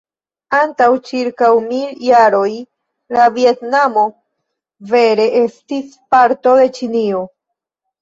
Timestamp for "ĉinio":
6.83-7.27